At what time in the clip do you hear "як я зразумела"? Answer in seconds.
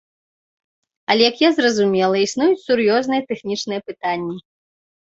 1.31-2.15